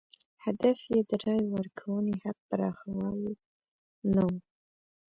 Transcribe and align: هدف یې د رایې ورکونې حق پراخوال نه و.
هدف 0.45 0.77
یې 0.91 0.99
د 1.09 1.11
رایې 1.23 1.47
ورکونې 1.55 2.13
حق 2.23 2.37
پراخوال 2.49 3.21
نه 4.13 4.23
و. 4.29 4.33